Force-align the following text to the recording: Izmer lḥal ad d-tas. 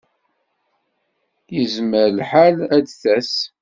Izmer 1.61 2.07
lḥal 2.17 2.57
ad 2.75 2.83
d-tas. 2.85 3.33